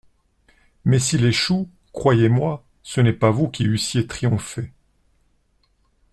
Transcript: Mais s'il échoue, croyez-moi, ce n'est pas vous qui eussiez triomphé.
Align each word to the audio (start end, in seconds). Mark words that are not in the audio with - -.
Mais 0.83 0.97
s'il 0.97 1.23
échoue, 1.25 1.69
croyez-moi, 1.93 2.63
ce 2.81 3.01
n'est 3.01 3.13
pas 3.13 3.29
vous 3.29 3.49
qui 3.49 3.65
eussiez 3.65 4.07
triomphé. 4.07 4.71